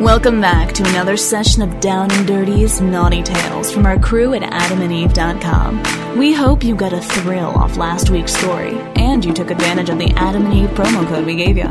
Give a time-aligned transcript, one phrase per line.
[0.00, 4.40] Welcome back to another session of Down and Dirty's Naughty Tales from our crew at
[4.40, 6.16] adamandeve.com.
[6.18, 9.98] We hope you got a thrill off last week's story and you took advantage of
[9.98, 11.70] the Adam and Eve promo code we gave you.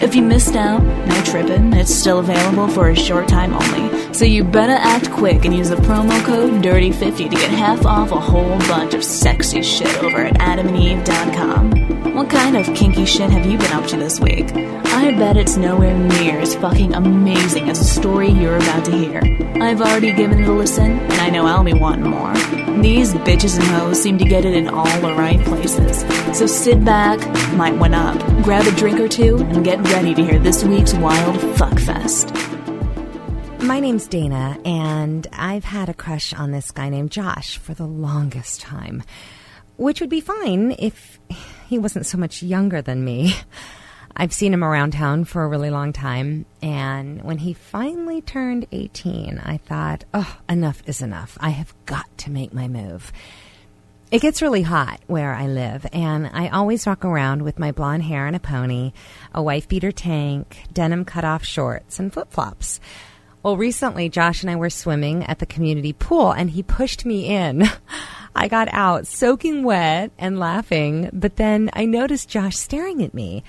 [0.00, 4.14] If you missed out, no trippin', it's still available for a short time only.
[4.14, 8.10] So you better act quick and use the promo code DIRTY50 to get half off
[8.10, 11.95] a whole bunch of sexy shit over at adamandeve.com.
[12.16, 14.50] What kind of kinky shit have you been up to this week?
[14.54, 19.20] I bet it's nowhere near as fucking amazing as the story you're about to hear.
[19.60, 22.32] I've already given it a listen, and I know I'll be wanting more.
[22.80, 26.06] These bitches and hoes seem to get it in all the right places.
[26.34, 27.20] So sit back,
[27.52, 30.94] might one up, grab a drink or two, and get ready to hear this week's
[30.94, 32.32] wild fuckfest.
[33.62, 37.86] My name's Dana, and I've had a crush on this guy named Josh for the
[37.86, 39.02] longest time,
[39.76, 41.18] which would be fine if
[41.68, 43.34] he wasn't so much younger than me.
[44.18, 48.66] I've seen him around town for a really long time, and when he finally turned
[48.72, 51.36] 18, I thought, oh, enough is enough.
[51.38, 53.12] I have got to make my move.
[54.10, 58.04] It gets really hot where I live, and I always walk around with my blonde
[58.04, 58.92] hair and a pony,
[59.34, 62.80] a wife beater tank, denim cut off shorts, and flip flops.
[63.46, 67.26] Well, recently, Josh and I were swimming at the community pool, and he pushed me
[67.26, 67.62] in.
[68.34, 73.44] I got out soaking wet and laughing, but then I noticed Josh staring at me.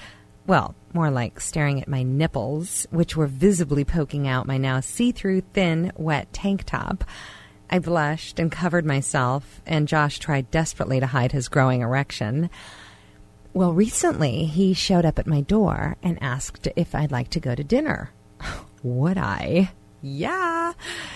[0.45, 5.11] Well, more like staring at my nipples, which were visibly poking out my now see
[5.11, 7.03] through, thin, wet tank top.
[7.67, 12.51] I blushed and covered myself, and Josh tried desperately to hide his growing erection.
[13.51, 17.55] Well, recently he showed up at my door and asked if I'd like to go
[17.55, 18.11] to dinner.
[18.83, 19.71] Would I?
[20.01, 20.73] Yeah.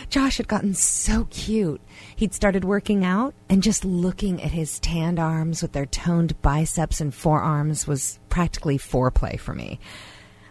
[0.09, 1.81] Josh had gotten so cute.
[2.15, 6.99] He'd started working out, and just looking at his tanned arms with their toned biceps
[6.99, 9.79] and forearms was practically foreplay for me.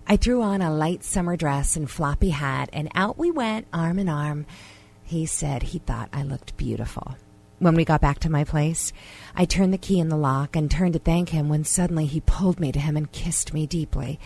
[0.06, 3.98] I threw on a light summer dress and floppy hat, and out we went, arm
[3.98, 4.46] in arm.
[5.04, 7.16] He said he thought I looked beautiful.
[7.58, 8.92] When we got back to my place,
[9.36, 12.22] I turned the key in the lock and turned to thank him when suddenly he
[12.22, 14.18] pulled me to him and kissed me deeply.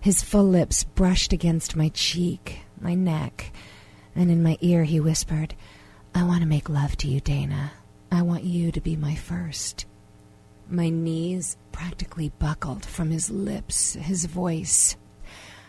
[0.00, 3.52] His full lips brushed against my cheek, my neck,
[4.14, 5.54] and in my ear he whispered,
[6.14, 7.72] I want to make love to you, Dana.
[8.10, 9.86] I want you to be my first.
[10.68, 14.96] My knees practically buckled from his lips, his voice.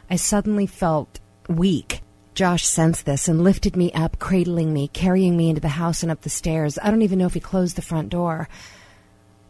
[0.09, 2.01] I suddenly felt weak.
[2.35, 6.11] Josh sensed this and lifted me up, cradling me, carrying me into the house and
[6.11, 6.79] up the stairs.
[6.81, 8.49] I don't even know if he closed the front door.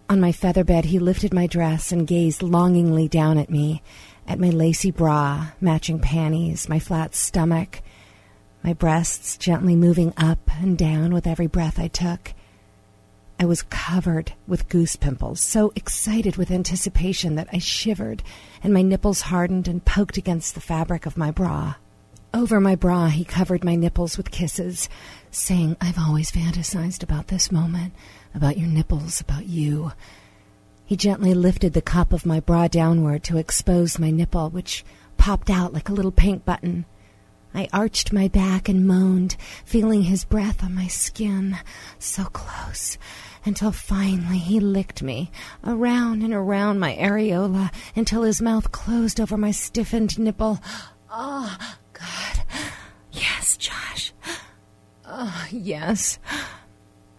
[0.10, 3.82] On my feather bed, he lifted my dress and gazed longingly down at me,
[4.28, 7.82] at my lacy bra, matching panties, my flat stomach,
[8.64, 12.34] my breasts gently moving up and down with every breath I took.
[13.40, 18.24] I was covered with goose pimples, so excited with anticipation that I shivered,
[18.64, 21.76] and my nipples hardened and poked against the fabric of my bra.
[22.34, 24.88] Over my bra, he covered my nipples with kisses,
[25.30, 27.94] saying, I've always fantasized about this moment,
[28.34, 29.92] about your nipples, about you.
[30.86, 34.84] He gently lifted the cup of my bra downward to expose my nipple, which
[35.18, 36.86] popped out like a little pink button.
[37.54, 41.58] I arched my back and moaned, feeling his breath on my skin,
[42.00, 42.98] so close,
[43.46, 45.32] until finally he licked me,
[45.64, 50.60] around and around my areola, until his mouth closed over my stiffened nipple.
[51.12, 51.56] Oh,
[51.94, 52.44] God.
[53.12, 54.14] Yes, Josh.
[55.06, 56.18] Oh, yes.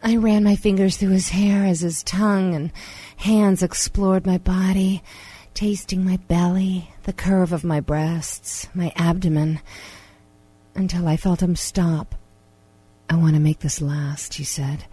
[0.03, 2.73] I ran my fingers through his hair as his tongue and
[3.17, 5.03] hands explored my body,
[5.55, 9.61] tasting my belly, the curve of my breasts, my abdomen
[10.75, 12.15] until I felt him stop.
[13.09, 14.85] I want to make this last, he said,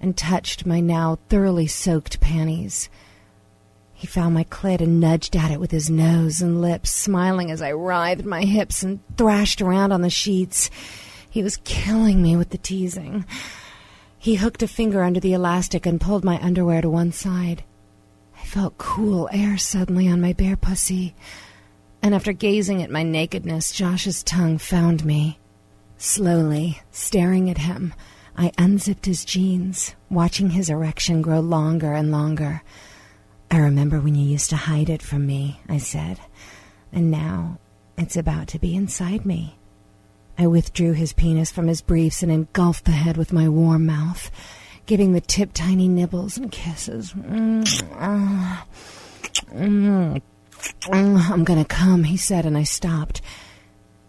[0.00, 2.88] and touched my now thoroughly soaked panties.
[3.92, 7.60] He found my clit and nudged at it with his nose and lips, smiling as
[7.60, 10.70] I writhed my hips and thrashed around on the sheets.
[11.28, 13.24] He was killing me with the teasing.
[14.18, 17.64] He hooked a finger under the elastic and pulled my underwear to one side.
[18.36, 21.14] I felt cool air suddenly on my bare pussy
[22.02, 25.38] and after gazing at my nakedness, Josh's tongue found me.
[25.96, 27.92] Slowly, staring at him,
[28.36, 32.62] I unzipped his jeans, watching his erection grow longer and longer.
[33.50, 36.20] I remember when you used to hide it from me, I said,
[36.92, 37.58] and now
[37.96, 39.58] it's about to be inside me.
[40.40, 44.30] I withdrew his penis from his briefs and engulfed the head with my warm mouth,
[44.86, 47.12] giving the tip tiny nibbles and kisses.
[49.52, 53.20] I'm gonna come, he said, and I stopped.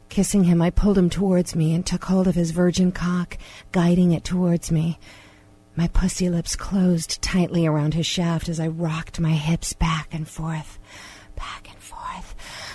[0.10, 3.38] Kissing him, I pulled him towards me and took hold of his virgin cock,
[3.72, 5.00] guiding it towards me.
[5.76, 10.28] My pussy lips closed tightly around his shaft as I rocked my hips back and
[10.28, 10.78] forth,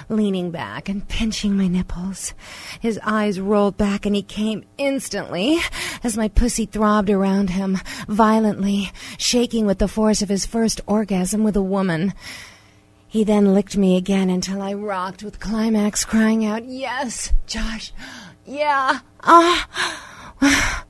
[0.08, 2.34] leaning back and pinching my nipples.
[2.80, 5.58] His eyes rolled back and he came instantly
[6.02, 7.78] as my pussy throbbed around him,
[8.08, 12.14] violently, shaking with the force of his first orgasm with a woman.
[13.06, 17.92] He then licked me again until I rocked with climax, crying out, Yes, Josh,
[18.44, 20.84] yeah, ah.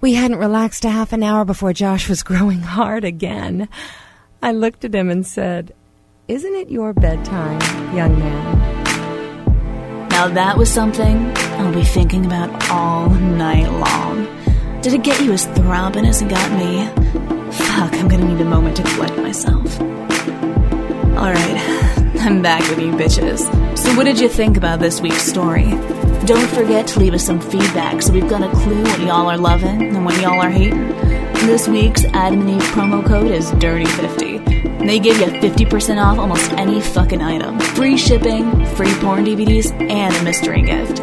[0.00, 3.68] We hadn't relaxed a half an hour before Josh was growing hard again.
[4.42, 5.74] I looked at him and said,
[6.30, 7.60] Isn't it your bedtime,
[7.92, 10.08] young man?
[10.10, 11.26] Now that was something
[11.58, 14.28] I'll be thinking about all night long.
[14.80, 16.86] Did it get you as throbbing as it got me?
[17.50, 19.80] Fuck, I'm gonna need a moment to collect myself.
[21.18, 21.56] Alright,
[22.20, 23.40] I'm back with you bitches.
[23.76, 25.70] So, what did you think about this week's story?
[26.26, 29.36] Don't forget to leave us some feedback so we've got a clue what y'all are
[29.36, 30.90] loving and what y'all are hating.
[31.48, 34.29] This week's Adam and Eve promo code is DIRTY50.
[34.86, 37.58] They give you 50% off almost any fucking item.
[37.60, 41.00] Free shipping, free porn DVDs, and a mystery gift.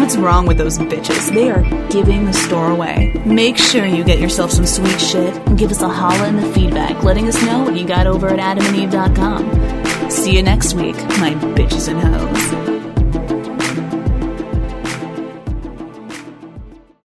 [0.00, 1.32] What's wrong with those bitches?
[1.32, 3.12] They are giving the store away.
[3.26, 6.52] Make sure you get yourself some sweet shit and give us a holla in the
[6.52, 10.10] feedback, letting us know what you got over at adamandeve.com.
[10.10, 12.69] See you next week, my bitches and hoes.